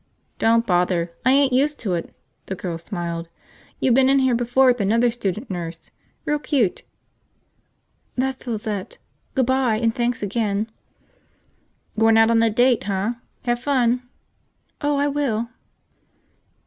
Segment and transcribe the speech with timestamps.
[0.39, 1.13] "Don't bother.
[1.23, 2.11] I ain't used to it."
[2.47, 3.29] The girl smiled.
[3.79, 5.91] "You been in here before with another student nurse.
[6.25, 6.81] Real cute."
[8.15, 8.97] "That's Lizette.
[9.35, 10.71] Good by, and thanks again."
[11.99, 13.13] "Goin' out on a date, huh?
[13.43, 14.01] Have fun."
[14.81, 15.49] "Oh, I will!"